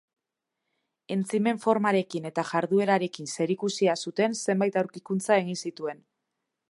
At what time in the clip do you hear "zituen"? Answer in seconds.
5.69-6.03